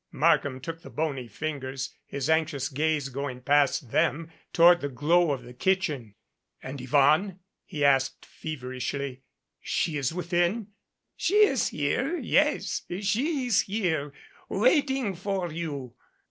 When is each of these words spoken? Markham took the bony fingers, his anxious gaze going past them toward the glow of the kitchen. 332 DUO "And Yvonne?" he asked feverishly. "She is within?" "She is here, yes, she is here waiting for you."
Markham 0.11 0.59
took 0.59 0.81
the 0.81 0.89
bony 0.89 1.27
fingers, 1.27 1.93
his 2.07 2.27
anxious 2.27 2.69
gaze 2.69 3.09
going 3.09 3.39
past 3.41 3.91
them 3.91 4.31
toward 4.51 4.81
the 4.81 4.89
glow 4.89 5.29
of 5.29 5.43
the 5.43 5.53
kitchen. 5.53 6.15
332 6.61 6.63
DUO 6.63 6.69
"And 6.71 6.81
Yvonne?" 6.81 7.39
he 7.65 7.85
asked 7.85 8.25
feverishly. 8.25 9.21
"She 9.59 9.97
is 9.97 10.11
within?" 10.11 10.69
"She 11.15 11.45
is 11.45 11.67
here, 11.67 12.17
yes, 12.17 12.81
she 13.01 13.45
is 13.45 13.61
here 13.61 14.11
waiting 14.49 15.13
for 15.13 15.51
you." 15.53 15.93